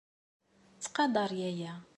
Ttqadar 0.81 1.31
yaya. 1.41 1.73